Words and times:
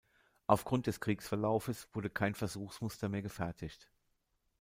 Aufgrund 0.47 0.87
des 0.87 0.99
Kriegsverlaufes 0.99 1.87
wurde 1.93 2.09
kein 2.09 2.33
Versuchsmuster 2.33 3.07
mehr 3.07 3.21
gefertigt. 3.21 3.87